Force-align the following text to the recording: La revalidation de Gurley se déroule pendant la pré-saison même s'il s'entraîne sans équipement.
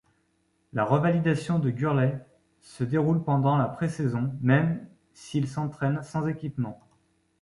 La 0.73 0.83
revalidation 0.83 1.59
de 1.59 1.69
Gurley 1.69 2.17
se 2.59 2.83
déroule 2.83 3.23
pendant 3.23 3.55
la 3.55 3.67
pré-saison 3.67 4.33
même 4.41 4.87
s'il 5.13 5.47
s'entraîne 5.47 6.01
sans 6.01 6.25
équipement. 6.25 6.81